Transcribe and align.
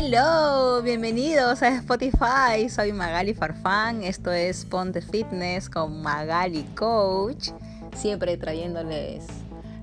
Hello, 0.00 0.80
bienvenidos 0.80 1.60
a 1.60 1.70
Spotify. 1.70 2.68
Soy 2.70 2.92
Magali 2.92 3.34
Farfán. 3.34 4.04
Esto 4.04 4.30
es 4.30 4.64
Ponte 4.64 5.00
Fitness 5.02 5.68
con 5.68 6.02
Magali 6.02 6.62
Coach. 6.76 7.48
Siempre 7.96 8.36
trayéndoles 8.36 9.26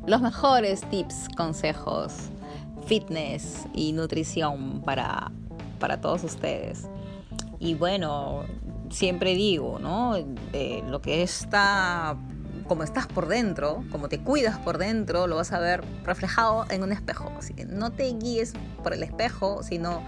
los 0.07 0.21
mejores 0.21 0.89
tips, 0.89 1.27
consejos, 1.35 2.13
fitness 2.87 3.65
y 3.73 3.91
nutrición 3.91 4.81
para, 4.83 5.33
para 5.79 5.99
todos 5.99 6.23
ustedes. 6.23 6.87
Y 7.59 7.73
bueno, 7.73 8.45
siempre 8.89 9.35
digo, 9.35 9.79
¿no? 9.79 10.15
lo 10.87 11.01
que 11.01 11.23
está 11.23 12.15
como 12.67 12.83
estás 12.83 13.07
por 13.07 13.27
dentro, 13.27 13.83
como 13.91 14.09
te 14.09 14.19
cuidas 14.19 14.57
por 14.57 14.77
dentro, 14.77 15.27
lo 15.27 15.35
vas 15.35 15.51
a 15.51 15.59
ver 15.59 15.83
reflejado 16.03 16.65
en 16.69 16.83
un 16.83 16.91
espejo. 16.91 17.31
Así 17.37 17.53
que 17.53 17.65
no 17.65 17.91
te 17.91 18.05
guíes 18.13 18.53
por 18.83 18.93
el 18.93 19.03
espejo, 19.03 19.63
sino 19.63 20.03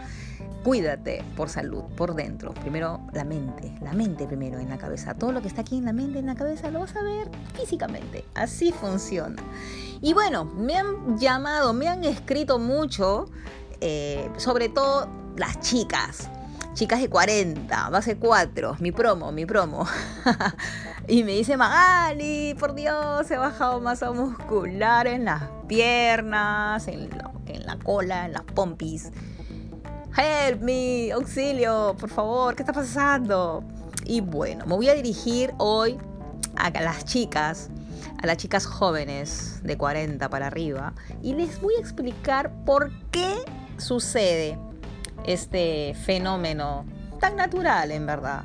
cuídate 0.63 1.23
por 1.35 1.49
salud, 1.49 1.83
por 1.95 2.15
dentro. 2.15 2.53
Primero 2.53 3.01
la 3.13 3.23
mente, 3.23 3.73
la 3.81 3.93
mente 3.93 4.25
primero 4.27 4.59
en 4.59 4.69
la 4.69 4.77
cabeza. 4.77 5.13
Todo 5.13 5.31
lo 5.31 5.41
que 5.41 5.47
está 5.47 5.61
aquí 5.61 5.77
en 5.77 5.85
la 5.85 5.93
mente, 5.93 6.19
en 6.19 6.25
la 6.25 6.35
cabeza, 6.35 6.71
lo 6.71 6.79
vas 6.79 6.95
a 6.95 7.03
ver 7.03 7.29
físicamente. 7.53 8.25
Así 8.35 8.71
funciona. 8.71 9.41
Y 10.01 10.13
bueno, 10.13 10.45
me 10.45 10.75
han 10.75 11.17
llamado, 11.17 11.73
me 11.73 11.87
han 11.87 12.03
escrito 12.03 12.59
mucho, 12.59 13.29
eh, 13.81 14.29
sobre 14.37 14.69
todo 14.69 15.07
las 15.35 15.59
chicas 15.59 16.29
chicas 16.77 17.01
de 17.01 17.09
40, 17.09 17.89
base 17.89 18.17
4, 18.17 18.75
mi 18.79 18.91
promo, 18.91 19.31
mi 19.31 19.47
promo. 19.47 19.87
y 21.07 21.23
me 21.23 21.31
dice 21.31 21.57
Magali, 21.57 22.53
por 22.53 22.75
Dios, 22.75 23.31
he 23.31 23.37
bajado 23.37 23.81
masa 23.81 24.11
muscular 24.11 25.07
en 25.07 25.25
las 25.25 25.41
piernas, 25.67 26.87
en 26.87 27.09
la, 27.65 27.79
cola, 27.83 28.27
en 28.27 28.33
las 28.33 28.43
pompis. 28.43 29.11
Help 30.15 30.61
me, 30.61 31.11
auxilio, 31.13 31.95
por 31.99 32.11
favor, 32.11 32.55
¿qué 32.55 32.61
está 32.61 32.73
pasando? 32.73 33.63
Y 34.05 34.21
bueno, 34.21 34.67
me 34.67 34.75
voy 34.75 34.89
a 34.89 34.93
dirigir 34.93 35.55
hoy 35.57 35.97
a 36.57 36.69
las 36.69 37.05
chicas, 37.05 37.71
a 38.21 38.27
las 38.27 38.37
chicas 38.37 38.67
jóvenes 38.67 39.61
de 39.63 39.79
40 39.79 40.29
para 40.29 40.45
arriba, 40.45 40.93
y 41.23 41.33
les 41.33 41.59
voy 41.59 41.73
a 41.73 41.79
explicar 41.79 42.51
por 42.65 42.91
qué 43.09 43.33
sucede 43.77 44.59
este 45.27 45.93
fenómeno 45.93 46.85
tan 47.19 47.35
natural 47.35 47.91
en 47.91 48.05
verdad, 48.05 48.43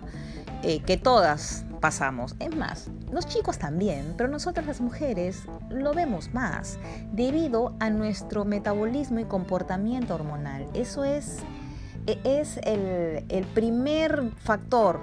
eh, 0.63 0.81
que 0.83 0.97
todas 0.97 1.65
pasamos. 1.81 2.37
Es 2.39 2.55
más, 2.55 2.91
los 3.11 3.27
chicos 3.27 3.59
también, 3.59 4.15
pero 4.17 4.29
nosotras 4.29 4.67
las 4.67 4.81
mujeres 4.81 5.43
lo 5.71 5.93
vemos 5.95 6.33
más 6.33 6.79
debido 7.13 7.75
a 7.81 7.91
nuestro 7.91 8.45
metabolismo 8.45 9.21
y 9.21 9.25
comportamiento 9.25 10.15
hormonal. 10.15 10.67
Eso 10.75 11.05
es, 11.05 11.39
e, 12.07 12.19
es 12.25 12.59
el, 12.59 13.25
el 13.29 13.45
primer 13.55 14.31
factor. 14.37 15.01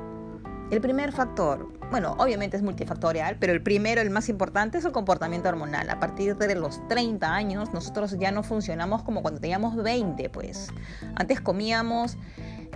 El 0.72 0.82
primer 0.82 1.12
factor 1.12 1.79
bueno, 1.92 2.16
obviamente 2.20 2.58
es 2.58 2.64
multifactorial, 2.64 3.38
pero 3.40 3.54
el 3.54 3.62
primero, 3.62 4.02
el 4.02 4.10
más 4.10 4.30
importante, 4.30 4.78
es 4.78 4.86
el 4.86 4.92
comportamiento 4.92 5.50
hormonal. 5.50 5.90
A 5.90 6.00
partir 6.00 6.38
de 6.38 6.56
los 6.56 6.88
30 6.88 7.34
años, 7.34 7.74
nosotros 7.74 8.18
ya 8.20 8.32
no 8.32 8.44
funcionamos 8.44 9.04
como 9.04 9.22
cuando 9.22 9.40
teníamos 9.40 9.76
20, 9.76 10.30
pues. 10.30 10.70
Antes 11.16 11.42
comíamos 11.42 12.18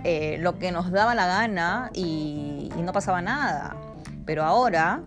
eh, 0.02 0.36
lo 0.40 0.58
que 0.58 0.72
nos 0.72 0.90
daba 0.90 1.14
la 1.14 1.26
gana 1.26 1.90
y 1.94 2.70
no 2.76 2.92
pasaba 2.92 3.22
nada. 3.22 3.76
Pero 4.26 4.42
ahora 4.42 5.02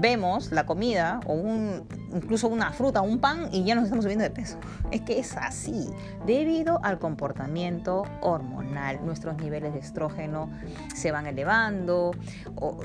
vemos 0.00 0.52
la 0.52 0.66
comida 0.66 1.20
o 1.26 1.32
un, 1.32 1.86
incluso 2.14 2.48
una 2.48 2.72
fruta, 2.72 3.00
un 3.00 3.18
pan 3.18 3.48
y 3.52 3.64
ya 3.64 3.74
nos 3.74 3.84
estamos 3.84 4.04
subiendo 4.04 4.24
de 4.24 4.30
peso. 4.30 4.58
Es 4.90 5.02
que 5.02 5.18
es 5.18 5.36
así, 5.36 5.88
debido 6.26 6.80
al 6.84 6.98
comportamiento 6.98 8.04
hormonal. 8.20 9.04
Nuestros 9.04 9.36
niveles 9.38 9.72
de 9.72 9.80
estrógeno 9.80 10.50
se 10.94 11.12
van 11.12 11.26
elevando, 11.26 12.12
o 12.56 12.78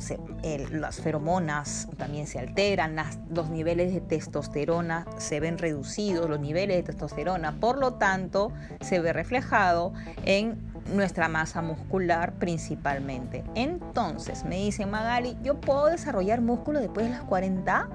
las 0.71 1.01
feromonas 1.01 1.87
también 1.97 2.27
se 2.27 2.39
alteran, 2.39 2.95
los 3.29 3.49
niveles 3.49 3.93
de 3.93 4.01
testosterona 4.01 5.05
se 5.17 5.39
ven 5.39 5.57
reducidos, 5.57 6.29
los 6.29 6.39
niveles 6.39 6.77
de 6.77 6.83
testosterona, 6.83 7.59
por 7.59 7.77
lo 7.77 7.93
tanto, 7.93 8.51
se 8.79 8.99
ve 8.99 9.13
reflejado 9.13 9.93
en 10.23 10.70
nuestra 10.87 11.27
masa 11.27 11.61
muscular 11.61 12.33
principalmente. 12.33 13.43
Entonces, 13.55 14.43
me 14.45 14.57
dice 14.57 14.85
Magali, 14.85 15.37
¿yo 15.43 15.59
puedo 15.59 15.87
desarrollar 15.87 16.41
músculo 16.41 16.79
después 16.79 17.05
de 17.05 17.11
las 17.11 17.23
40? 17.23 17.89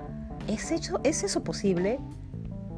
¿Es, 0.49 0.71
¿Es 0.71 1.23
eso 1.25 1.45
posible? 1.45 1.99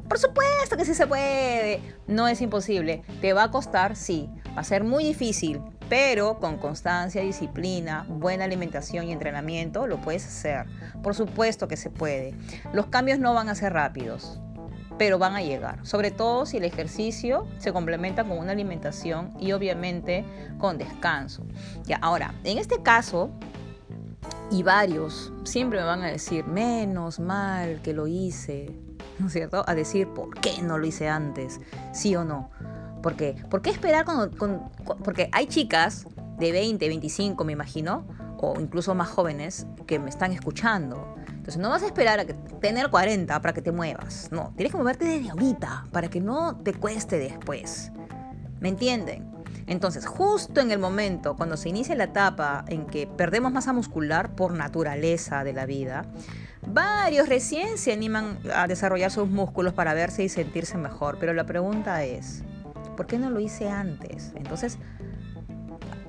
Por 0.07 0.17
supuesto 0.17 0.75
que 0.75 0.85
sí 0.85 0.95
se 0.95 1.05
puede. 1.05 1.81
No 2.07 2.27
es 2.27 2.41
imposible. 2.41 3.03
¿Te 3.21 3.33
va 3.33 3.43
a 3.43 3.51
costar? 3.51 3.95
Sí. 3.95 4.29
Va 4.57 4.61
a 4.61 4.63
ser 4.63 4.83
muy 4.83 5.03
difícil, 5.03 5.61
pero 5.87 6.39
con 6.39 6.57
constancia, 6.57 7.21
disciplina, 7.21 8.05
buena 8.09 8.45
alimentación 8.45 9.07
y 9.07 9.11
entrenamiento 9.11 9.85
lo 9.85 10.01
puedes 10.01 10.25
hacer. 10.25 10.65
Por 11.03 11.13
supuesto 11.13 11.67
que 11.67 11.77
se 11.77 11.91
puede. 11.91 12.33
Los 12.73 12.87
cambios 12.87 13.19
no 13.19 13.35
van 13.35 13.49
a 13.49 13.55
ser 13.55 13.73
rápidos 13.73 14.41
pero 14.99 15.17
van 15.17 15.33
a 15.33 15.41
llegar, 15.41 15.79
sobre 15.87 16.11
todo 16.11 16.45
si 16.45 16.57
el 16.57 16.65
ejercicio 16.65 17.47
se 17.57 17.71
complementa 17.71 18.25
con 18.25 18.37
una 18.37 18.51
alimentación 18.51 19.33
y 19.39 19.53
obviamente 19.53 20.25
con 20.59 20.77
descanso. 20.77 21.45
Ya, 21.85 21.97
ahora, 22.01 22.35
en 22.43 22.57
este 22.57 22.83
caso, 22.83 23.31
y 24.51 24.61
varios 24.61 25.31
siempre 25.45 25.79
me 25.79 25.85
van 25.85 26.01
a 26.01 26.07
decir, 26.07 26.45
menos 26.45 27.21
mal 27.21 27.79
que 27.81 27.93
lo 27.93 28.07
hice, 28.07 28.75
¿no 29.19 29.27
es 29.27 29.33
cierto? 29.33 29.63
A 29.67 29.73
decir, 29.73 30.09
¿por 30.09 30.37
qué 30.41 30.61
no 30.61 30.77
lo 30.77 30.85
hice 30.85 31.07
antes? 31.07 31.61
¿Sí 31.93 32.13
o 32.17 32.25
no? 32.25 32.49
¿Por 33.01 33.15
qué? 33.15 33.37
¿Por 33.49 33.61
qué 33.61 33.69
esperar 33.69 34.03
cuando, 34.03 34.29
porque 35.05 35.29
hay 35.31 35.47
chicas 35.47 36.07
de 36.37 36.51
20, 36.51 36.89
25, 36.89 37.45
me 37.45 37.53
imagino, 37.53 38.03
o 38.37 38.59
incluso 38.59 38.93
más 38.95 39.07
jóvenes 39.07 39.65
que 39.87 39.97
me 39.97 40.09
están 40.09 40.33
escuchando 40.33 41.15
entonces 41.39 41.61
no 41.61 41.69
vas 41.69 41.83
a 41.83 41.85
esperar 41.85 42.19
a 42.19 42.25
tener 42.59 42.89
40 42.89 43.41
para 43.41 43.53
que 43.53 43.61
te 43.61 43.71
muevas. 43.71 44.27
No, 44.29 44.51
tienes 44.57 44.73
que 44.73 44.77
moverte 44.77 45.05
desde 45.05 45.29
ahorita 45.29 45.85
para 45.89 46.09
que 46.09 46.19
no 46.19 46.57
te 46.57 46.73
cueste 46.73 47.17
después. 47.17 47.93
¿Me 48.59 48.67
entienden? 48.67 49.31
Entonces, 49.65 50.05
justo 50.05 50.59
en 50.59 50.71
el 50.71 50.79
momento 50.79 51.37
cuando 51.37 51.55
se 51.55 51.69
inicia 51.69 51.95
la 51.95 52.05
etapa 52.05 52.65
en 52.67 52.85
que 52.87 53.07
perdemos 53.07 53.53
masa 53.53 53.71
muscular 53.71 54.35
por 54.35 54.53
naturaleza 54.53 55.45
de 55.45 55.53
la 55.53 55.65
vida, 55.65 56.05
varios 56.67 57.29
recién 57.29 57.77
se 57.77 57.93
animan 57.93 58.37
a 58.53 58.67
desarrollar 58.67 59.09
sus 59.09 59.29
músculos 59.29 59.71
para 59.73 59.93
verse 59.93 60.25
y 60.25 60.29
sentirse 60.29 60.77
mejor. 60.77 61.19
Pero 61.21 61.33
la 61.33 61.45
pregunta 61.45 62.03
es, 62.03 62.43
¿por 62.97 63.07
qué 63.07 63.17
no 63.17 63.29
lo 63.29 63.39
hice 63.39 63.69
antes? 63.69 64.33
Entonces, 64.35 64.77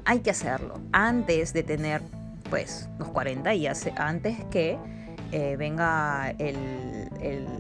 hay 0.04 0.18
que 0.20 0.30
hacerlo 0.30 0.80
antes 0.91 1.52
de 1.52 1.62
tener, 1.62 2.02
pues, 2.50 2.88
los 2.98 3.08
40 3.10 3.54
y 3.54 3.68
antes 3.68 4.44
que 4.50 4.76
eh, 5.32 5.56
venga 5.56 6.30
el, 6.38 7.08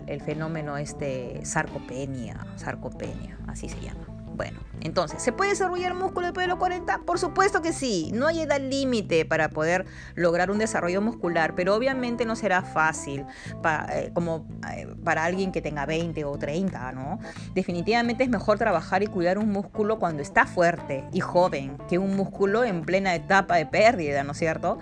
el, 0.06 0.20
fenómeno 0.20 0.76
este 0.76 1.44
sarcopenia, 1.44 2.46
sarcopenia, 2.56 3.38
así 3.46 3.68
se 3.68 3.80
llama. 3.80 4.19
Bueno, 4.34 4.60
entonces, 4.80 5.22
¿se 5.22 5.32
puede 5.32 5.50
desarrollar 5.50 5.94
músculo 5.94 6.26
después 6.26 6.44
de 6.44 6.48
los 6.48 6.58
40? 6.58 7.00
Por 7.00 7.18
supuesto 7.18 7.60
que 7.60 7.72
sí. 7.72 8.10
No 8.14 8.26
hay 8.26 8.40
edad 8.40 8.60
límite 8.60 9.24
para 9.24 9.50
poder 9.50 9.84
lograr 10.14 10.50
un 10.50 10.58
desarrollo 10.58 11.00
muscular, 11.02 11.54
pero 11.54 11.74
obviamente 11.74 12.24
no 12.24 12.36
será 12.36 12.62
fácil 12.62 13.26
eh, 13.92 14.10
como 14.14 14.46
eh, 14.72 14.86
para 15.04 15.24
alguien 15.24 15.52
que 15.52 15.60
tenga 15.60 15.84
20 15.86 16.24
o 16.24 16.38
30, 16.38 16.92
¿no? 16.92 17.18
Definitivamente 17.54 18.24
es 18.24 18.30
mejor 18.30 18.58
trabajar 18.58 19.02
y 19.02 19.06
cuidar 19.06 19.38
un 19.38 19.50
músculo 19.50 19.98
cuando 19.98 20.22
está 20.22 20.46
fuerte 20.46 21.04
y 21.12 21.20
joven 21.20 21.76
que 21.88 21.98
un 21.98 22.16
músculo 22.16 22.64
en 22.64 22.82
plena 22.82 23.14
etapa 23.14 23.56
de 23.56 23.66
pérdida, 23.66 24.24
¿no 24.24 24.32
es 24.32 24.38
cierto? 24.38 24.78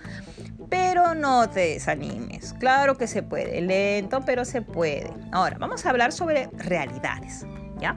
Pero 0.68 1.14
no 1.14 1.48
te 1.48 1.60
desanimes. 1.60 2.54
Claro 2.54 2.96
que 2.96 3.06
se 3.06 3.22
puede, 3.22 3.60
lento, 3.62 4.20
pero 4.24 4.44
se 4.44 4.62
puede. 4.62 5.10
Ahora, 5.32 5.56
vamos 5.58 5.84
a 5.86 5.90
hablar 5.90 6.12
sobre 6.12 6.50
realidades, 6.58 7.46
¿ya? 7.80 7.96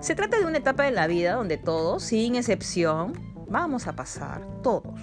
Se 0.00 0.14
trata 0.14 0.38
de 0.38 0.46
una 0.46 0.58
etapa 0.58 0.84
de 0.84 0.92
la 0.92 1.08
vida 1.08 1.34
donde 1.34 1.56
todos, 1.56 2.04
sin 2.04 2.36
excepción, 2.36 3.12
vamos 3.48 3.88
a 3.88 3.94
pasar, 3.94 4.46
todos. 4.62 4.94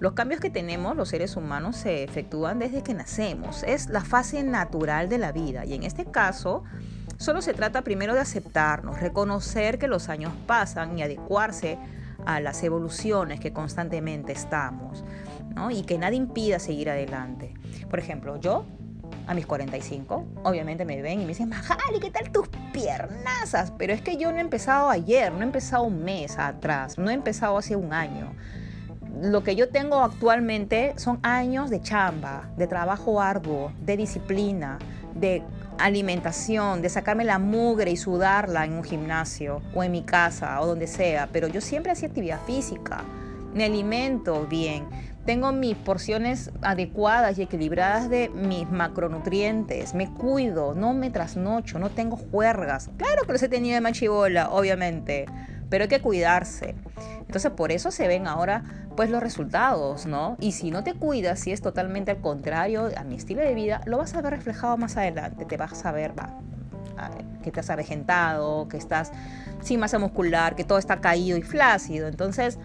Los 0.00 0.14
cambios 0.14 0.40
que 0.40 0.48
tenemos 0.48 0.96
los 0.96 1.10
seres 1.10 1.36
humanos 1.36 1.76
se 1.76 2.02
efectúan 2.02 2.58
desde 2.58 2.82
que 2.82 2.94
nacemos. 2.94 3.62
Es 3.62 3.88
la 3.88 4.02
fase 4.02 4.42
natural 4.42 5.10
de 5.10 5.18
la 5.18 5.32
vida 5.32 5.66
y 5.66 5.74
en 5.74 5.82
este 5.82 6.06
caso 6.06 6.64
solo 7.18 7.42
se 7.42 7.52
trata 7.52 7.82
primero 7.82 8.14
de 8.14 8.20
aceptarnos, 8.20 9.00
reconocer 9.00 9.78
que 9.78 9.86
los 9.86 10.08
años 10.08 10.32
pasan 10.46 10.98
y 10.98 11.02
adecuarse 11.02 11.78
a 12.24 12.40
las 12.40 12.62
evoluciones 12.62 13.38
que 13.38 13.52
constantemente 13.52 14.32
estamos 14.32 15.04
y 15.70 15.82
que 15.82 15.98
nada 15.98 16.14
impida 16.14 16.58
seguir 16.58 16.88
adelante. 16.88 17.54
Por 17.88 17.98
ejemplo, 17.98 18.38
yo 18.40 18.64
a 19.26 19.34
mis 19.34 19.46
45, 19.46 20.24
obviamente 20.44 20.84
me 20.84 21.02
ven 21.02 21.20
y 21.20 21.22
me 21.22 21.28
dicen, 21.28 21.48
Majali, 21.48 22.00
¿qué 22.00 22.10
tal 22.10 22.30
tus 22.30 22.48
piernazas? 22.72 23.72
Pero 23.76 23.92
es 23.92 24.00
que 24.00 24.16
yo 24.16 24.30
no 24.30 24.38
he 24.38 24.40
empezado 24.40 24.88
ayer, 24.88 25.32
no 25.32 25.40
he 25.40 25.44
empezado 25.44 25.84
un 25.84 26.04
mes 26.04 26.38
atrás, 26.38 26.96
no 26.98 27.10
he 27.10 27.14
empezado 27.14 27.58
hace 27.58 27.76
un 27.76 27.92
año. 27.92 28.32
Lo 29.20 29.42
que 29.42 29.56
yo 29.56 29.70
tengo 29.70 30.02
actualmente 30.02 30.92
son 30.96 31.18
años 31.22 31.70
de 31.70 31.80
chamba, 31.80 32.50
de 32.56 32.66
trabajo 32.66 33.20
arduo, 33.20 33.72
de 33.80 33.96
disciplina, 33.96 34.78
de 35.14 35.42
alimentación, 35.78 36.82
de 36.82 36.88
sacarme 36.88 37.24
la 37.24 37.38
mugre 37.38 37.90
y 37.90 37.96
sudarla 37.96 38.64
en 38.64 38.74
un 38.74 38.84
gimnasio 38.84 39.62
o 39.74 39.82
en 39.82 39.92
mi 39.92 40.02
casa 40.02 40.60
o 40.60 40.66
donde 40.66 40.86
sea, 40.86 41.28
pero 41.32 41.48
yo 41.48 41.60
siempre 41.60 41.92
hacía 41.92 42.08
actividad 42.08 42.40
física, 42.46 43.04
me 43.54 43.64
alimento 43.64 44.46
bien, 44.46 44.84
tengo 45.26 45.52
mis 45.52 45.76
porciones 45.76 46.52
adecuadas 46.62 47.36
y 47.38 47.42
equilibradas 47.42 48.08
de 48.08 48.28
mis 48.28 48.70
macronutrientes, 48.70 49.92
me 49.92 50.08
cuido, 50.08 50.74
no 50.74 50.94
me 50.94 51.10
trasnocho, 51.10 51.78
no 51.80 51.90
tengo 51.90 52.16
juergas. 52.16 52.90
Claro 52.96 53.24
que 53.26 53.32
los 53.32 53.42
he 53.42 53.48
tenido 53.48 53.74
de 53.74 53.80
machibola, 53.80 54.50
obviamente, 54.50 55.26
pero 55.68 55.82
hay 55.82 55.88
que 55.88 56.00
cuidarse. 56.00 56.76
Entonces 57.20 57.50
por 57.50 57.72
eso 57.72 57.90
se 57.90 58.06
ven 58.06 58.28
ahora 58.28 58.62
pues 58.94 59.10
los 59.10 59.20
resultados, 59.20 60.06
¿no? 60.06 60.36
Y 60.40 60.52
si 60.52 60.70
no 60.70 60.84
te 60.84 60.94
cuidas, 60.94 61.40
si 61.40 61.52
es 61.52 61.60
totalmente 61.60 62.12
al 62.12 62.20
contrario 62.20 62.88
a 62.96 63.02
mi 63.02 63.16
estilo 63.16 63.42
de 63.42 63.54
vida, 63.54 63.80
lo 63.84 63.98
vas 63.98 64.14
a 64.14 64.22
ver 64.22 64.32
reflejado 64.32 64.76
más 64.76 64.96
adelante, 64.96 65.44
te 65.44 65.56
vas 65.56 65.84
a 65.84 65.92
ver, 65.92 66.18
va, 66.18 66.38
que 67.42 67.50
te 67.50 67.60
has 67.60 67.68
avejentado, 67.68 68.68
que 68.68 68.76
estás 68.76 69.12
sin 69.60 69.80
masa 69.80 69.98
muscular, 69.98 70.54
que 70.54 70.64
todo 70.64 70.78
está 70.78 71.00
caído 71.00 71.36
y 71.36 71.42
flácido. 71.42 72.08
Entonces, 72.08 72.58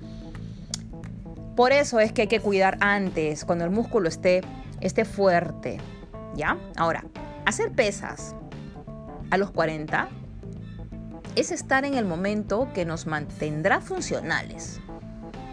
por 1.56 1.72
eso 1.72 2.00
es 2.00 2.14
que 2.14 2.24
hay 2.24 2.28
que 2.28 2.40
cuidar 2.40 2.78
antes, 2.82 3.46
cuando 3.46 3.66
el 3.66 3.72
músculo 3.72 4.08
esté, 4.08 4.42
esté 4.80 5.06
fuerte. 5.06 5.80
¿Ya? 6.36 6.58
Ahora, 6.78 7.04
hacer 7.46 7.72
pesas 7.72 8.36
a 9.30 9.38
los 9.38 9.52
40 9.52 10.08
es 11.36 11.52
estar 11.52 11.86
en 11.86 11.96
el 11.96 12.06
momento 12.06 12.70
que 12.74 12.86
nos 12.86 13.06
mantendrá 13.06 13.82
funcionales. 13.82 14.80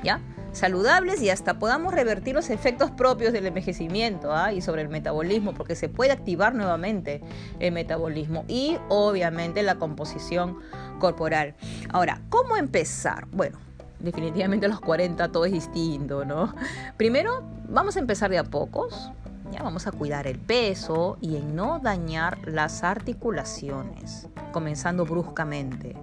¿Ya? 0.03 0.21
saludables 0.53 1.23
y 1.23 1.31
hasta 1.31 1.59
podamos 1.59 1.95
revertir 1.95 2.35
los 2.35 2.51
efectos 2.51 2.91
propios 2.91 3.33
del 3.33 3.47
envejecimiento 3.47 4.35
¿ah? 4.35 4.53
y 4.53 4.61
sobre 4.61 4.83
el 4.83 4.89
metabolismo, 4.89 5.55
porque 5.55 5.75
se 5.75 5.89
puede 5.89 6.13
activar 6.13 6.55
nuevamente 6.55 7.23
el 7.61 7.73
metabolismo 7.73 8.45
y 8.49 8.77
obviamente 8.89 9.63
la 9.63 9.77
composición 9.77 10.59
corporal. 10.99 11.55
Ahora, 11.91 12.23
¿cómo 12.29 12.57
empezar? 12.57 13.27
Bueno, 13.31 13.59
definitivamente 14.01 14.67
a 14.67 14.69
los 14.69 14.81
40 14.81 15.29
todo 15.29 15.45
es 15.45 15.53
distinto, 15.53 16.25
¿no? 16.25 16.55
Primero, 16.97 17.43
vamos 17.69 17.97
a 17.97 18.01
empezar 18.01 18.31
de 18.31 18.39
a 18.39 18.45
pocos. 18.45 19.11
Ya 19.51 19.63
vamos 19.63 19.87
a 19.87 19.93
cuidar 19.93 20.27
el 20.27 20.39
peso 20.39 21.17
y 21.23 21.37
en 21.37 21.57
no 21.57 21.79
dañar 21.79 22.39
las 22.47 22.85
articulaciones, 22.85 24.29
comenzando 24.53 25.07
bruscamente. 25.07 25.97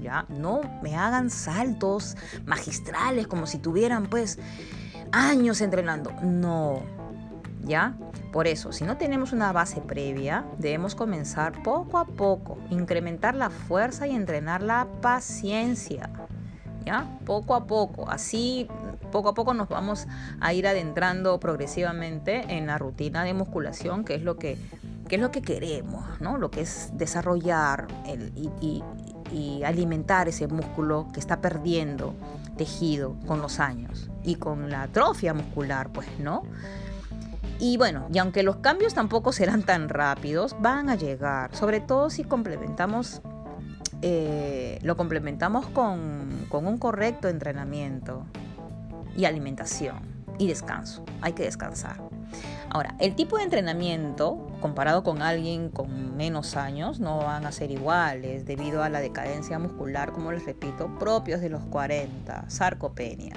Ya, 0.00 0.24
no 0.28 0.60
me 0.82 0.96
hagan 0.96 1.30
saltos 1.30 2.16
magistrales 2.46 3.26
como 3.26 3.46
si 3.46 3.58
tuvieran 3.58 4.06
pues 4.06 4.38
años 5.10 5.60
entrenando. 5.60 6.12
No. 6.22 6.82
¿Ya? 7.64 7.96
Por 8.32 8.46
eso, 8.46 8.72
si 8.72 8.84
no 8.84 8.96
tenemos 8.96 9.32
una 9.32 9.52
base 9.52 9.80
previa, 9.80 10.44
debemos 10.58 10.94
comenzar 10.94 11.62
poco 11.62 11.98
a 11.98 12.06
poco, 12.06 12.58
incrementar 12.70 13.34
la 13.34 13.50
fuerza 13.50 14.06
y 14.06 14.14
entrenar 14.14 14.62
la 14.62 14.86
paciencia. 15.00 16.10
¿Ya? 16.84 17.06
Poco 17.24 17.54
a 17.54 17.66
poco, 17.66 18.08
así 18.08 18.68
poco 19.10 19.30
a 19.30 19.34
poco 19.34 19.54
nos 19.54 19.68
vamos 19.68 20.06
a 20.40 20.52
ir 20.52 20.66
adentrando 20.66 21.38
progresivamente 21.38 22.56
en 22.56 22.66
la 22.66 22.78
rutina 22.78 23.24
de 23.24 23.34
musculación, 23.34 24.04
que 24.04 24.14
es 24.14 24.22
lo 24.22 24.36
que, 24.36 24.56
es 25.08 25.20
lo 25.20 25.30
que 25.30 25.42
queremos, 25.42 26.20
¿no? 26.20 26.38
Lo 26.38 26.50
que 26.50 26.62
es 26.62 26.90
desarrollar 26.94 27.86
y, 28.60 28.82
y 29.32 29.62
alimentar 29.64 30.28
ese 30.28 30.46
músculo 30.48 31.08
que 31.12 31.20
está 31.20 31.40
perdiendo 31.40 32.14
tejido 32.56 33.16
con 33.26 33.40
los 33.40 33.60
años 33.60 34.10
y 34.22 34.36
con 34.36 34.70
la 34.70 34.82
atrofia 34.82 35.34
muscular, 35.34 35.90
pues, 35.92 36.08
¿no? 36.18 36.42
Y 37.58 37.76
bueno, 37.76 38.08
y 38.12 38.18
aunque 38.18 38.42
los 38.42 38.56
cambios 38.56 38.94
tampoco 38.94 39.32
serán 39.32 39.62
tan 39.62 39.88
rápidos, 39.88 40.56
van 40.60 40.88
a 40.90 40.96
llegar, 40.96 41.54
sobre 41.54 41.80
todo 41.80 42.10
si 42.10 42.24
complementamos 42.24 43.22
eh, 44.02 44.80
lo 44.82 44.96
complementamos 44.96 45.66
con, 45.68 46.46
un 46.50 46.78
correcto 46.78 47.28
entrenamiento 47.28 48.24
y 49.16 49.26
alimentación 49.26 50.00
y 50.38 50.48
descanso. 50.48 51.04
Hay 51.20 51.34
que 51.34 51.44
descansar. 51.44 52.00
Ahora, 52.68 52.96
el 52.98 53.14
tipo 53.14 53.36
de 53.36 53.44
entrenamiento 53.44 54.48
comparado 54.60 55.04
con 55.04 55.22
alguien 55.22 55.68
con 55.68 56.16
menos 56.16 56.56
años 56.56 56.98
no 56.98 57.18
van 57.18 57.46
a 57.46 57.52
ser 57.52 57.70
iguales 57.70 58.44
debido 58.44 58.82
a 58.82 58.88
la 58.88 59.00
decadencia 59.00 59.58
muscular, 59.58 60.12
como 60.12 60.32
les 60.32 60.44
repito, 60.46 60.98
propios 60.98 61.40
de 61.40 61.50
los 61.50 61.62
40, 61.64 62.48
sarcopenia. 62.48 63.34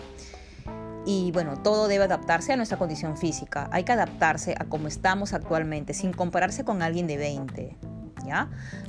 Y 1.05 1.31
bueno, 1.31 1.61
todo 1.61 1.87
debe 1.87 2.05
adaptarse 2.05 2.53
a 2.53 2.57
nuestra 2.57 2.79
condición 2.79 3.17
física. 3.17 3.69
Hay 3.71 3.83
que 3.83 3.91
adaptarse 3.91 4.55
a 4.57 4.65
cómo 4.65 4.87
estamos 4.87 5.33
actualmente, 5.33 5.93
sin 5.93 6.11
compararse 6.11 6.65
con 6.65 6.81
alguien 6.81 7.05
de 7.05 7.17
20. 7.17 7.94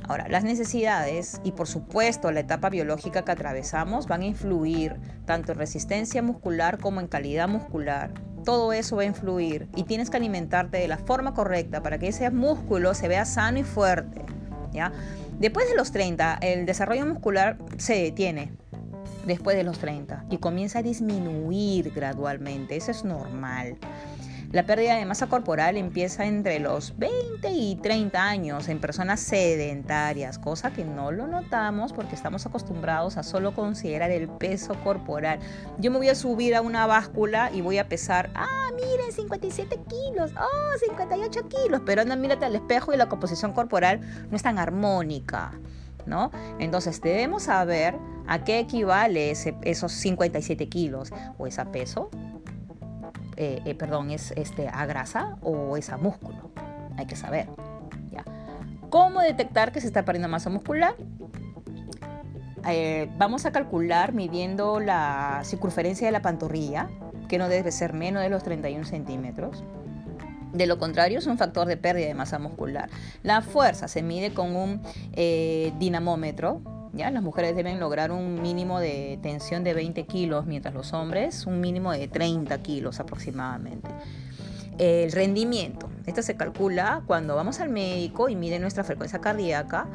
Ahora, 0.07 0.27
las 0.29 0.43
necesidades 0.43 1.41
y 1.43 1.51
por 1.51 1.67
supuesto 1.67 2.31
la 2.31 2.41
etapa 2.41 2.69
biológica 2.69 3.23
que 3.23 3.31
atravesamos 3.31 4.07
van 4.07 4.21
a 4.21 4.25
influir 4.25 4.95
tanto 5.25 5.51
en 5.51 5.57
resistencia 5.57 6.21
muscular 6.21 6.79
como 6.79 6.99
en 7.01 7.07
calidad 7.07 7.47
muscular. 7.47 8.11
Todo 8.43 8.71
eso 8.73 8.95
va 8.95 9.01
a 9.03 9.05
influir 9.05 9.67
y 9.75 9.83
tienes 9.83 10.09
que 10.09 10.17
alimentarte 10.17 10.77
de 10.77 10.87
la 10.87 10.97
forma 10.97 11.33
correcta 11.33 11.83
para 11.83 11.97
que 11.97 12.07
ese 12.07 12.29
músculo 12.29 12.93
se 12.93 13.07
vea 13.07 13.25
sano 13.25 13.59
y 13.59 13.63
fuerte, 13.63 14.21
¿ya? 14.71 14.91
Después 15.39 15.69
de 15.69 15.75
los 15.75 15.91
30, 15.91 16.39
el 16.41 16.65
desarrollo 16.65 17.05
muscular 17.05 17.57
se 17.77 17.95
detiene, 18.01 18.51
después 19.27 19.57
de 19.57 19.63
los 19.63 19.77
30 19.77 20.25
y 20.31 20.37
comienza 20.37 20.79
a 20.79 20.81
disminuir 20.81 21.91
gradualmente. 21.93 22.75
Eso 22.75 22.91
es 22.91 23.03
normal. 23.03 23.77
La 24.53 24.65
pérdida 24.65 24.95
de 24.95 25.05
masa 25.05 25.27
corporal 25.27 25.75
empieza 25.75 26.25
entre 26.25 26.59
los 26.59 26.97
20 26.97 27.51
y 27.51 27.75
30 27.75 28.23
años 28.23 28.69
en 28.69 28.79
personas 28.79 29.19
sedentarias, 29.19 30.39
cosa 30.39 30.71
que 30.71 30.85
no 30.85 31.11
lo 31.11 31.27
notamos 31.27 31.91
porque 31.91 32.15
estamos 32.15 32.45
acostumbrados 32.45 33.17
a 33.17 33.23
solo 33.23 33.53
considerar 33.53 34.09
el 34.09 34.29
peso 34.29 34.73
corporal. 34.85 35.39
Yo 35.79 35.91
me 35.91 35.97
voy 35.97 36.07
a 36.07 36.15
subir 36.15 36.55
a 36.55 36.61
una 36.61 36.85
báscula 36.87 37.51
y 37.51 37.59
voy 37.59 37.77
a 37.77 37.89
pesar, 37.89 38.29
ah, 38.35 38.69
miren, 38.73 39.11
57 39.11 39.81
kilos, 39.89 40.31
oh, 40.39 40.77
58 40.79 41.49
kilos, 41.49 41.81
pero 41.85 42.03
anda, 42.03 42.15
mírate 42.15 42.45
al 42.45 42.55
espejo 42.55 42.93
y 42.93 42.97
la 42.97 43.09
composición 43.09 43.51
corporal 43.51 43.99
no 44.29 44.37
es 44.37 44.43
tan 44.43 44.59
armónica. 44.59 45.51
¿No? 46.05 46.31
Entonces 46.57 47.01
debemos 47.01 47.43
saber 47.43 47.95
a 48.27 48.45
qué 48.45 48.59
equivale 48.59 49.31
esos 49.31 49.91
57 49.91 50.69
kilos 50.69 51.11
o 51.37 51.47
ese 51.47 51.65
peso 51.65 52.09
eh, 53.37 53.61
eh, 53.65 53.75
perdón, 53.75 54.09
es 54.09 54.31
este, 54.31 54.67
a 54.67 54.85
grasa 54.87 55.37
o 55.41 55.77
es 55.77 55.89
a 55.89 55.97
músculo. 55.97 56.51
Hay 56.97 57.05
que 57.05 57.15
saber. 57.15 57.47
¿ya? 58.11 58.23
¿Cómo 58.89 59.21
detectar 59.21 59.71
que 59.71 59.79
se 59.79 59.87
está 59.87 60.03
perdiendo 60.03 60.27
masa 60.27 60.49
muscular? 60.49 60.95
Eh, 62.67 63.09
vamos 63.17 63.45
a 63.45 63.51
calcular 63.51 64.13
midiendo 64.13 64.79
la 64.79 65.41
circunferencia 65.45 66.07
de 66.07 66.11
la 66.11 66.21
pantorrilla, 66.21 66.89
que 67.29 67.37
no 67.37 67.47
debe 67.47 67.71
ser 67.71 67.93
menos 67.93 68.23
de 68.23 68.29
los 68.29 68.43
31 68.43 68.85
centímetros. 68.85 69.63
De 70.53 70.65
lo 70.65 70.79
contrario, 70.79 71.19
es 71.19 71.27
un 71.27 71.37
factor 71.37 71.67
de 71.67 71.77
pérdida 71.77 72.07
de 72.07 72.15
masa 72.15 72.39
muscular. 72.39 72.89
La 73.21 73.41
fuerza 73.41 73.87
se 73.87 74.01
mide 74.01 74.33
con 74.33 74.55
un 74.55 74.81
dinamómetro, 75.77 76.61
las 76.93 77.23
mujeres 77.23 77.55
deben 77.55 77.79
lograr 77.79 78.11
un 78.11 78.41
mínimo 78.41 78.79
de 78.79 79.19
tensión 79.21 79.63
de 79.63 79.73
20 79.73 80.05
kilos, 80.05 80.45
mientras 80.45 80.73
los 80.73 80.93
hombres 80.93 81.45
un 81.45 81.59
mínimo 81.59 81.91
de 81.91 82.07
30 82.07 82.57
kilos 82.61 82.99
aproximadamente. 82.99 83.89
El 84.77 85.11
rendimiento. 85.11 85.89
Esto 86.05 86.21
se 86.21 86.35
calcula 86.35 87.01
cuando 87.07 87.35
vamos 87.35 87.59
al 87.59 87.69
médico 87.69 88.29
y 88.29 88.35
mide 88.35 88.59
nuestra 88.59 88.83
frecuencia 88.83 89.19
cardíaca, 89.19 89.87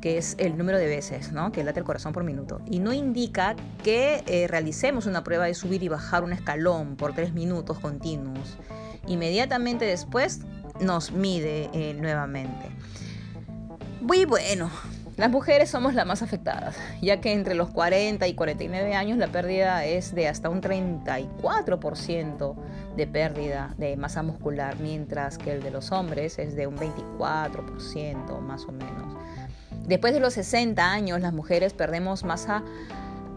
que 0.00 0.18
es 0.18 0.36
el 0.38 0.56
número 0.56 0.78
de 0.78 0.86
veces 0.86 1.32
¿no? 1.32 1.52
que 1.52 1.64
late 1.64 1.80
el 1.80 1.84
corazón 1.84 2.12
por 2.12 2.24
minuto. 2.24 2.60
Y 2.70 2.78
no 2.78 2.92
indica 2.92 3.56
que 3.82 4.22
eh, 4.26 4.46
realicemos 4.48 5.06
una 5.06 5.24
prueba 5.24 5.46
de 5.46 5.54
subir 5.54 5.82
y 5.82 5.88
bajar 5.88 6.24
un 6.24 6.32
escalón 6.32 6.96
por 6.96 7.12
tres 7.12 7.32
minutos 7.32 7.78
continuos. 7.78 8.56
Inmediatamente 9.06 9.84
después 9.84 10.40
nos 10.80 11.12
mide 11.12 11.68
eh, 11.72 11.94
nuevamente. 11.94 12.70
Muy 14.00 14.24
bueno, 14.24 14.70
las 15.16 15.30
mujeres 15.30 15.70
somos 15.70 15.94
las 15.94 16.06
más 16.06 16.22
afectadas, 16.22 16.76
ya 17.02 17.20
que 17.20 17.32
entre 17.32 17.54
los 17.54 17.70
40 17.70 18.26
y 18.26 18.34
49 18.34 18.94
años 18.94 19.18
la 19.18 19.28
pérdida 19.28 19.84
es 19.84 20.14
de 20.14 20.28
hasta 20.28 20.48
un 20.48 20.62
34% 20.62 22.54
de 22.96 23.06
pérdida 23.06 23.74
de 23.76 23.96
masa 23.96 24.22
muscular, 24.22 24.76
mientras 24.80 25.36
que 25.38 25.52
el 25.52 25.62
de 25.62 25.70
los 25.70 25.92
hombres 25.92 26.38
es 26.38 26.56
de 26.56 26.66
un 26.66 26.76
24% 26.76 28.40
más 28.40 28.64
o 28.64 28.72
menos. 28.72 29.16
Después 29.86 30.14
de 30.14 30.20
los 30.20 30.34
60 30.34 30.90
años, 30.90 31.20
las 31.20 31.32
mujeres 31.32 31.72
perdemos 31.72 32.24
masa 32.24 32.62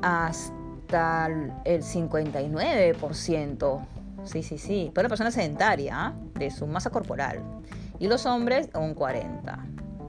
hasta 0.02 1.30
el 1.66 1.82
59%. 1.82 3.86
Sí, 4.26 4.44
sí, 4.44 4.58
sí. 4.58 4.92
Pero 4.94 5.04
la 5.04 5.10
persona 5.10 5.32
sedentaria 5.32 5.96
¿ah? 5.98 6.14
de 6.36 6.52
su 6.52 6.68
masa 6.68 6.92
corporal. 6.92 7.42
Y 8.00 8.08
los 8.08 8.26
hombres 8.26 8.70
un 8.76 8.96
40%. 8.96 9.58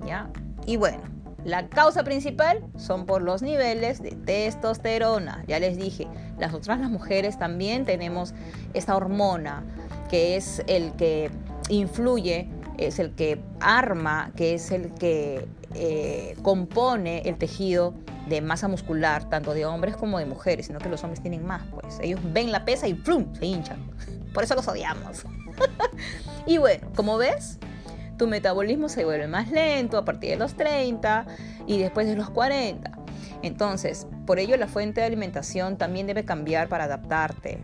¿Ya? 0.06 0.28
Y 0.66 0.76
bueno, 0.76 1.13
la 1.44 1.68
causa 1.68 2.04
principal 2.04 2.64
son 2.76 3.06
por 3.06 3.22
los 3.22 3.42
niveles 3.42 4.02
de 4.02 4.12
testosterona. 4.12 5.44
Ya 5.46 5.58
les 5.58 5.76
dije, 5.76 6.08
las 6.38 6.54
otras 6.54 6.80
las 6.80 6.90
mujeres 6.90 7.38
también 7.38 7.84
tenemos 7.84 8.34
esta 8.72 8.96
hormona 8.96 9.62
que 10.08 10.36
es 10.36 10.62
el 10.66 10.92
que 10.92 11.30
influye 11.68 12.48
es 12.78 12.98
el 12.98 13.14
que 13.14 13.40
arma, 13.60 14.32
que 14.36 14.54
es 14.54 14.70
el 14.70 14.92
que 14.94 15.46
eh, 15.74 16.36
compone 16.42 17.22
el 17.24 17.36
tejido 17.36 17.94
de 18.28 18.40
masa 18.40 18.68
muscular, 18.68 19.28
tanto 19.28 19.54
de 19.54 19.66
hombres 19.66 19.96
como 19.96 20.18
de 20.18 20.26
mujeres, 20.26 20.66
sino 20.66 20.78
que 20.78 20.88
los 20.88 21.02
hombres 21.04 21.20
tienen 21.20 21.46
más, 21.46 21.62
pues. 21.70 21.98
Ellos 22.00 22.20
ven 22.32 22.52
la 22.52 22.64
pesa 22.64 22.88
y 22.88 22.94
¡plum! 22.94 23.34
se 23.34 23.46
hinchan. 23.46 23.78
Por 24.32 24.42
eso 24.44 24.54
los 24.54 24.66
odiamos. 24.66 25.24
y 26.46 26.58
bueno, 26.58 26.88
como 26.96 27.16
ves, 27.18 27.58
tu 28.16 28.26
metabolismo 28.26 28.88
se 28.88 29.04
vuelve 29.04 29.26
más 29.26 29.50
lento 29.50 29.98
a 29.98 30.04
partir 30.04 30.30
de 30.30 30.36
los 30.36 30.54
30 30.54 31.26
y 31.66 31.78
después 31.78 32.06
de 32.06 32.16
los 32.16 32.30
40. 32.30 32.90
Entonces, 33.42 34.06
por 34.26 34.38
ello 34.38 34.56
la 34.56 34.68
fuente 34.68 35.00
de 35.00 35.06
alimentación 35.06 35.76
también 35.76 36.06
debe 36.06 36.24
cambiar 36.24 36.68
para 36.68 36.84
adaptarte. 36.84 37.60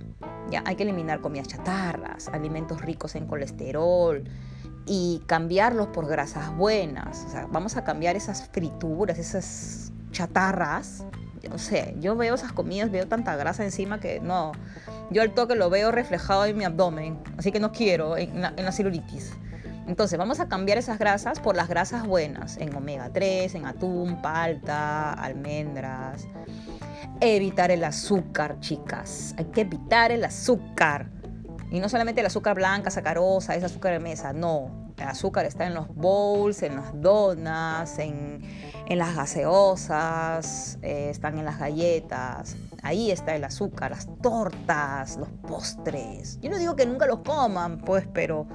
Ya 0.51 0.63
hay 0.67 0.77
que 0.77 0.83
eliminar 0.83 1.21
comidas 1.21 1.49
chatarras, 1.49 2.29
alimentos 2.29 2.81
ricos 2.83 3.15
en 3.15 3.27
colesterol, 3.27 4.25
y 4.87 5.23
cambiarlos 5.27 5.89
por 5.89 6.07
grasas 6.07 6.55
buenas. 6.57 7.25
O 7.27 7.31
sea, 7.31 7.47
vamos 7.51 7.77
a 7.77 7.85
cambiar 7.85 8.17
esas 8.17 8.49
frituras, 8.49 9.19
esas 9.19 9.93
chatarras. 10.11 11.05
No 11.49 11.59
sé, 11.59 11.95
yo 12.01 12.17
veo 12.17 12.35
esas 12.35 12.53
comidas, 12.53 12.91
veo 12.91 13.07
tanta 13.07 13.37
grasa 13.37 13.65
encima 13.65 14.01
que 14.01 14.21
no. 14.21 14.53
Yo 15.11 15.23
al 15.23 15.33
toque 15.33 15.55
lo 15.55 15.71
veo 15.71 15.91
reflejado 15.91 16.45
en 16.45 16.57
mi 16.57 16.65
abdomen, 16.65 17.19
así 17.39 17.51
que 17.51 17.61
no 17.61 17.73
quiero 17.73 18.17
en 18.17 18.43
la, 18.43 18.53
en 18.57 18.73
celulitis. 18.73 19.33
Entonces, 19.91 20.17
vamos 20.21 20.39
a 20.39 20.47
cambiar 20.47 20.79
esas 20.79 21.01
grasas 21.01 21.41
por 21.41 21.57
las 21.57 21.69
grasas 21.69 22.07
buenas, 22.07 22.59
en 22.59 22.73
omega 22.77 23.11
3, 23.13 23.57
en 23.57 23.67
atún, 23.67 24.23
palta, 24.23 25.13
almendras. 25.15 26.29
Evitar 27.21 27.73
el 27.73 27.83
azúcar, 27.83 28.61
chicas. 28.61 29.35
Hay 29.37 29.47
que 29.47 29.63
evitar 29.63 30.13
el 30.13 30.23
azúcar. 30.25 31.11
Y 31.73 31.81
no 31.81 31.89
solamente 31.89 32.21
el 32.21 32.29
azúcar 32.29 32.55
blanca, 32.55 32.89
sacarosa, 32.93 33.57
es 33.57 33.65
azúcar 33.65 33.95
de 33.95 33.99
mesa, 33.99 34.33
no. 34.33 34.93
El 34.97 35.09
azúcar 35.09 35.45
está 35.45 35.67
en 35.67 35.75
los 35.75 35.89
bowls, 35.93 36.63
en 36.63 36.77
las 36.77 37.01
donas, 37.01 37.99
en, 37.99 38.43
las 38.89 39.17
gaseosas, 39.17 40.79
eh, 40.83 41.09
están 41.11 41.37
en 41.37 41.45
las 41.45 41.59
galletas. 41.59 42.57
Ahí 42.85 43.11
está 43.11 43.35
el 43.35 43.43
azúcar, 43.43 43.91
las 43.91 44.07
tortas, 44.23 45.17
los 45.17 45.31
postres. 45.49 46.39
Yo 46.41 46.49
no 46.49 46.59
digo 46.59 46.77
que 46.77 46.87
nunca 46.87 47.07
los 47.07 47.21
coman, 47.21 47.79
pues, 47.79 48.07
pero 48.13 48.47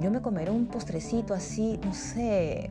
yo 0.00 0.10
me 0.10 0.22
comeré 0.22 0.50
un 0.50 0.66
postrecito 0.66 1.34
así, 1.34 1.78
no 1.84 1.92
sé, 1.92 2.70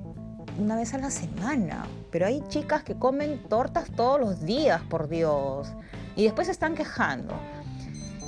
una 0.58 0.76
vez 0.76 0.94
a 0.94 0.98
la 0.98 1.12
semana. 1.12 1.86
Pero 2.12 2.26
hay 2.26 2.42
chicas 2.48 2.84
que 2.84 2.96
comen 2.96 3.44
tortas 3.50 3.90
todos 3.92 4.20
los 4.20 4.46
días, 4.46 4.82
por 4.90 5.10
Dios. 5.10 5.74
Y 6.16 6.24
después 6.24 6.48
se 6.48 6.52
están 6.52 6.76
quejando. 6.76 7.36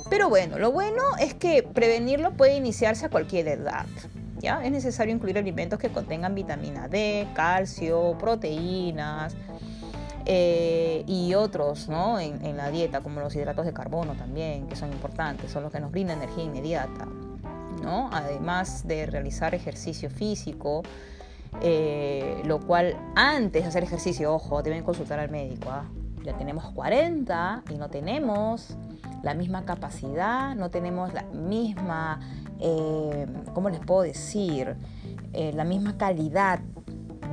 Pero 0.08 0.28
bueno, 0.28 0.58
lo 0.58 0.72
bueno 0.72 1.02
es 1.18 1.34
que 1.34 1.62
prevenirlo 1.62 2.32
puede 2.32 2.56
iniciarse 2.56 3.06
a 3.06 3.10
cualquier 3.10 3.48
edad. 3.48 3.86
¿ya? 4.38 4.62
Es 4.64 4.70
necesario 4.72 5.14
incluir 5.14 5.38
alimentos 5.38 5.78
que 5.78 5.90
contengan 5.90 6.34
vitamina 6.34 6.88
D, 6.88 7.28
calcio, 7.34 8.16
proteínas 8.18 9.34
eh, 10.26 11.04
y 11.06 11.34
otros 11.34 11.88
¿no? 11.88 12.18
en, 12.18 12.44
en, 12.44 12.56
la 12.56 12.70
dieta, 12.70 13.00
como 13.00 13.20
los 13.20 13.34
hidratos 13.34 13.66
de 13.66 13.72
carbono 13.72 14.14
también, 14.14 14.66
que 14.66 14.76
son 14.76 14.92
importantes, 14.92 15.50
son 15.50 15.62
los 15.62 15.72
que 15.72 15.80
nos 15.80 15.90
brindan 15.90 16.18
energía 16.18 16.44
inmediata. 16.44 17.06
¿No? 17.82 18.10
Además 18.12 18.86
de 18.86 19.06
realizar 19.06 19.54
ejercicio 19.54 20.10
físico, 20.10 20.82
eh, 21.62 22.42
lo 22.44 22.60
cual 22.60 22.96
antes 23.16 23.62
de 23.62 23.68
hacer 23.68 23.82
ejercicio, 23.82 24.32
ojo, 24.32 24.62
deben 24.62 24.82
consultar 24.84 25.18
al 25.18 25.30
médico. 25.30 25.70
¿ah? 25.70 25.84
Ya 26.24 26.36
tenemos 26.36 26.70
40 26.72 27.64
y 27.70 27.74
no 27.74 27.88
tenemos 27.88 28.76
la 29.22 29.34
misma 29.34 29.64
capacidad, 29.64 30.54
no 30.54 30.70
tenemos 30.70 31.12
la 31.12 31.22
misma, 31.22 32.20
eh, 32.58 33.26
¿cómo 33.54 33.70
les 33.70 33.80
puedo 33.80 34.02
decir? 34.02 34.76
Eh, 35.32 35.52
la 35.54 35.64
misma 35.64 35.96
calidad 35.96 36.60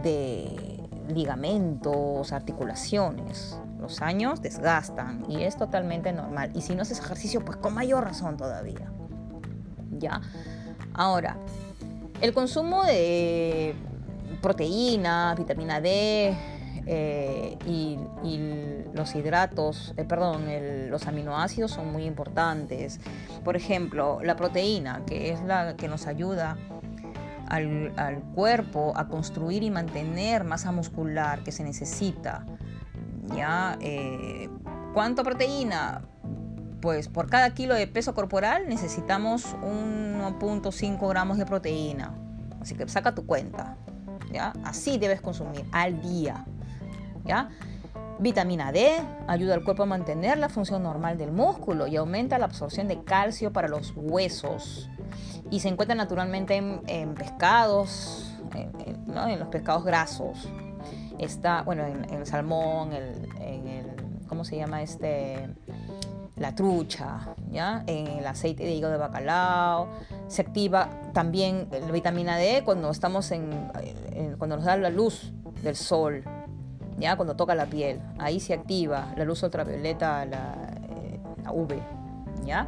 de 0.03 0.87
ligamentos, 1.13 2.31
articulaciones. 2.31 3.59
Los 3.79 4.01
años 4.01 4.41
desgastan 4.41 5.25
y 5.29 5.43
es 5.43 5.55
totalmente 5.55 6.11
normal. 6.11 6.51
Y 6.55 6.61
si 6.61 6.75
no 6.75 6.81
haces 6.81 6.99
ejercicio, 6.99 7.43
pues 7.45 7.57
con 7.57 7.73
mayor 7.73 8.03
razón 8.03 8.37
todavía. 8.37 8.91
¿Ya? 9.97 10.21
Ahora, 10.93 11.37
el 12.21 12.33
consumo 12.33 12.83
de 12.83 13.75
proteína, 14.41 15.35
vitamina 15.35 15.81
D, 15.81 16.35
eh, 16.89 17.57
y, 17.65 17.99
los 18.93 19.13
hidratos, 19.13 19.93
eh, 19.97 20.05
perdón, 20.05 20.45
los 20.89 21.05
aminoácidos 21.05 21.71
son 21.71 21.91
muy 21.91 22.05
importantes. 22.05 22.99
Por 23.43 23.55
ejemplo, 23.55 24.19
la 24.23 24.35
proteína, 24.35 25.03
que 25.05 25.31
es 25.31 25.43
la 25.43 25.75
que 25.75 25.87
nos 25.87 26.07
ayuda 26.07 26.57
al, 27.47 28.23
cuerpo 28.33 28.93
a 28.95 29.07
construir 29.07 29.61
y 29.63 29.69
mantener 29.69 30.43
masa 30.45 30.71
muscular 30.71 31.43
que 31.43 31.51
se 31.51 31.63
necesita. 31.63 32.45
¿Ya? 33.35 33.77
Eh, 33.81 34.49
¿Cuánta 34.93 35.23
proteína? 35.23 36.01
Pues 36.81 37.07
por 37.07 37.29
cada 37.29 37.49
kilo 37.53 37.75
de 37.75 37.87
peso 37.87 38.13
corporal 38.13 38.69
necesitamos 38.69 39.55
1.5 39.63 41.09
gramos 41.09 41.37
de 41.37 41.45
proteína. 41.45 42.13
Así 42.61 42.75
que 42.75 42.87
saca 42.87 43.15
tu 43.15 43.25
cuenta. 43.25 43.77
¿ya? 44.31 44.53
Así 44.63 44.97
debes 44.97 45.21
consumir 45.21 45.65
al 45.71 46.01
día. 46.01 46.45
Vitamina 48.19 48.71
D 48.71 48.99
ayuda 49.27 49.53
al 49.53 49.63
cuerpo 49.63 49.83
a 49.83 49.85
mantener 49.85 50.37
la 50.37 50.49
función 50.49 50.81
normal 50.81 51.17
del 51.17 51.31
músculo 51.31 51.87
y 51.87 51.97
aumenta 51.97 52.39
la 52.39 52.45
absorción 52.45 52.87
de 52.87 53.03
calcio 53.03 53.53
para 53.53 53.67
los 53.67 53.93
huesos. 53.95 54.89
Y 55.51 55.59
se 55.59 55.69
encuentra 55.69 55.95
naturalmente 55.95 56.55
en, 56.55 57.13
pescados, 57.15 58.35
en, 58.53 59.39
los 59.39 59.47
pescados 59.49 59.83
grasos. 59.83 60.49
Está, 61.19 61.61
bueno, 61.63 61.85
en, 61.85 62.05
el 62.11 62.25
salmón, 62.25 62.91
en 62.93 63.67
el, 63.67 63.87
¿cómo 64.27 64.43
se 64.43 64.57
llama 64.57 64.81
este? 64.81 65.49
La 66.37 66.53
trucha, 66.53 67.35
¿ya? 67.49 67.83
El 67.87 68.25
aceite 68.25 68.63
de 68.63 68.73
hígado 68.73 68.93
de 68.93 68.99
bacalao. 68.99 69.87
Se 70.27 70.41
activa 70.43 70.89
también 71.13 71.67
la 71.71 71.91
vitamina 71.91 72.37
D 72.37 72.61
cuando 72.63 72.91
estamos 72.91 73.31
en 73.31 73.49
cuando 74.37 74.57
nos 74.57 74.65
da 74.65 74.77
la 74.77 74.89
luz 74.89 75.31
del 75.63 75.75
sol, 75.75 76.23
¿ya? 76.97 77.15
Cuando 77.15 77.35
toca 77.35 77.55
la 77.55 77.65
piel, 77.65 77.99
ahí 78.19 78.39
se 78.39 78.53
activa 78.53 79.13
la 79.15 79.25
luz 79.25 79.43
ultravioleta, 79.43 80.25
la, 80.25 80.55
eh, 80.89 81.19
UV, 81.51 81.75
¿ya? 82.45 82.67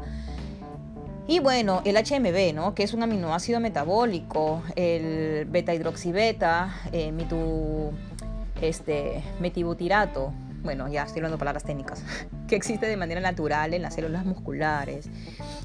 Y 1.27 1.39
bueno, 1.39 1.81
el 1.85 1.95
HMB, 1.95 2.55
¿no? 2.55 2.73
Que 2.73 2.83
es 2.83 2.93
un 2.93 3.03
aminoácido 3.03 3.59
metabólico, 3.59 4.63
el 4.75 5.45
beta 5.45 5.73
hidroxibeta, 5.75 6.73
eh, 6.91 7.13
este, 8.61 9.23
metibutirato, 9.39 10.33
bueno, 10.63 10.87
ya 10.87 11.03
estoy 11.03 11.19
hablando 11.19 11.37
palabras 11.37 11.63
técnicas, 11.63 12.03
que 12.49 12.57
existe 12.57 12.87
de 12.87 12.97
manera 12.97 13.21
natural 13.21 13.73
en 13.73 13.83
las 13.83 13.93
células 13.93 14.25
musculares. 14.25 15.09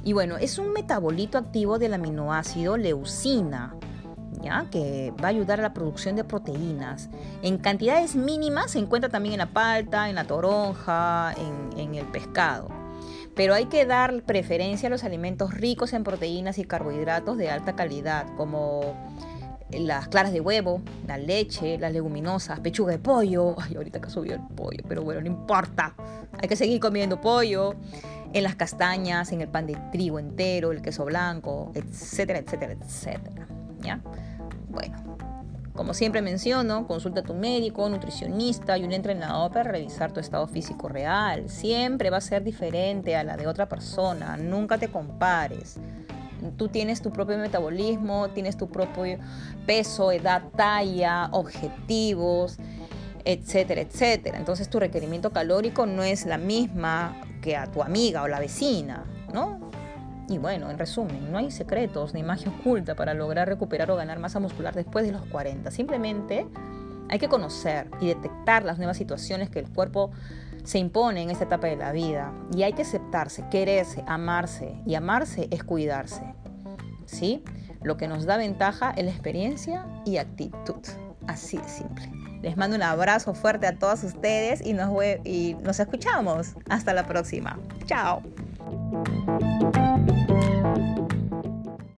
Y 0.05 0.13
bueno, 0.13 0.37
es 0.37 0.59
un 0.59 0.73
metabolito 0.73 1.39
activo 1.39 1.79
del 1.79 1.95
aminoácido 1.95 2.77
leucina, 2.77 3.75
que 4.71 5.13
va 5.23 5.29
a 5.29 5.31
ayudar 5.31 5.61
a 5.61 5.63
la 5.63 5.75
producción 5.75 6.17
de 6.17 6.25
proteínas. 6.25 7.09
En 7.43 7.59
cantidades 7.59 8.15
mínimas 8.15 8.73
se 8.73 8.79
encuentra 8.79 9.11
también 9.11 9.35
en 9.35 9.39
la 9.39 9.53
palta, 9.53 10.09
en 10.09 10.15
la 10.15 10.25
toronja, 10.25 11.35
en, 11.77 11.95
el 11.95 12.07
pescado. 12.07 12.69
Pero 13.35 13.55
hay 13.55 13.67
que 13.67 13.87
dar 13.87 14.23
preferencia 14.23 14.89
a 14.89 14.91
los 14.91 15.03
alimentos 15.03 15.55
ricos 15.55 15.93
en 15.93 16.05
proteínas 16.05 16.59
y 16.59 16.65
carbohidratos 16.65 17.39
de 17.39 17.51
alta 17.51 17.75
calidad, 17.75 18.27
como 18.37 18.95
las 19.71 20.09
claras 20.09 20.33
de 20.33 20.41
huevo, 20.41 20.81
la 21.07 21.19
leche, 21.19 21.79
las 21.79 21.93
leguminosas, 21.93 22.61
pechuga 22.61 22.93
de 22.93 22.99
pollo. 22.99 23.57
Ay, 23.59 23.77
ahorita 23.77 24.01
que 24.01 24.11
subió 24.11 24.35
el 24.35 24.41
pollo, 24.55 24.83
pero 24.89 25.03
bueno, 25.03 25.21
no 25.21 25.27
importa. 25.27 25.95
Hay 26.41 26.49
que 26.49 26.57
seguir 26.57 26.81
comiendo 26.81 27.21
pollo, 27.21 27.75
en 28.33 28.43
las 28.43 28.57
castañas, 28.57 29.31
en 29.33 29.41
el 29.41 29.49
pan 29.49 29.67
de 29.67 29.77
trigo 29.93 30.19
entero, 30.19 30.73
el 30.73 30.83
queso 30.83 31.05
blanco, 31.05 31.71
etcétera, 31.75 32.41
etcétera, 32.41 32.73
etcétera. 32.73 33.47
¿Ya? 33.81 34.01
Bueno, 34.69 35.17
como 35.75 35.93
siempre 35.93 36.23
menciono, 36.23 36.87
consulta 36.87 37.21
a 37.21 37.25
tu 37.25 37.35
médico, 37.35 37.89
nutricionista 37.89 38.79
y 38.79 38.85
un 38.85 38.93
entrenador 38.93 39.53
para 39.53 39.71
revisar 39.71 40.13
tu 40.13 40.21
estado 40.21 40.47
físico 40.47 40.89
real. 40.89 41.49
Siempre 41.49 42.11
va 42.11 42.19
a 42.19 42.21
ser 42.21 42.45
diferente 42.45 43.17
a 43.17 43.25
la 43.25 43.37
de 43.37 43.47
otra 43.47 43.69
persona. 43.69 44.37
Nunca 44.37 44.79
te 44.79 44.89
compares. 44.89 45.79
Tú 46.57 46.69
tienes 46.69 47.03
tu 47.03 47.11
propio 47.11 47.39
metabolismo, 47.39 48.31
tienes 48.31 48.57
tu 48.57 48.69
propio 48.69 49.19
peso, 49.67 50.13
edad, 50.13 50.43
talla, 50.57 51.29
objetivos, 51.33 52.59
etcétera, 53.25 53.81
etcétera. 53.81 54.39
Entonces 54.39 54.69
tu 54.69 54.79
requerimiento 54.79 55.31
calórico 55.31 55.87
no 55.87 56.03
es 56.03 56.27
la 56.27 56.39
misma 56.39 57.21
que 57.43 57.57
a 57.57 57.67
tu 57.67 57.83
amiga 57.83 58.23
o 58.23 58.29
la 58.29 58.41
vecina, 58.41 59.05
¿no? 59.33 59.71
Y 60.29 60.39
bueno, 60.39 60.71
en 60.71 60.79
resumen, 60.79 61.31
no 61.31 61.39
hay 61.39 61.51
secretos 61.51 62.15
ni 62.15 62.23
magia 62.23 62.51
oculta 62.51 62.95
para 62.95 63.13
lograr 63.13 63.47
recuperar 63.47 63.91
o 63.91 63.97
ganar 63.97 64.19
masa 64.19 64.41
muscular 64.41 64.75
después 64.75 65.05
de 65.05 65.13
los 65.13 65.23
40. 65.27 65.71
Simplemente 65.71 66.47
hay 67.11 67.19
que 67.19 67.29
conocer 67.29 67.91
y 68.01 68.07
detectar 68.07 68.65
las 68.65 68.79
nuevas 68.79 68.97
situaciones 68.97 69.51
que 69.51 69.59
el 69.59 69.69
cuerpo 69.69 70.11
se 70.65 70.79
impone 70.79 71.23
en 71.23 71.31
esta 71.31 71.45
etapa 71.45 71.67
de 71.67 71.77
la 71.77 71.93
vida. 71.93 72.33
Y 72.57 72.63
hay 72.63 72.73
que 72.73 72.83
aceptarse, 72.83 73.45
quererse, 73.51 74.03
amarse. 74.07 74.81
Y 74.87 74.95
amarse 74.95 75.49
es 75.51 75.63
cuidarse. 75.63 76.34
¿Sí? 77.15 77.43
Lo 77.83 77.97
que 77.97 78.09
nos 78.09 78.27
da 78.27 78.37
ventaja 78.37 78.93
es 78.97 79.05
la 79.05 79.11
experiencia 79.11 79.87
y 80.05 80.17
actitud. 80.17 80.83
Así 81.27 81.59
de 81.59 81.69
simple. 81.69 82.11
Les 82.43 82.57
mando 82.57 82.77
un 82.77 82.83
abrazo 82.83 83.35
fuerte 83.35 83.67
a 83.67 83.79
todos 83.79 84.05
ustedes 84.05 84.61
y 84.65 84.73
nos, 84.73 84.91
y 85.25 85.55
nos 85.63 85.81
escuchamos. 85.81 86.55
Hasta 86.69 86.93
la 86.93 87.07
próxima. 87.07 87.59
Chao. 87.87 88.23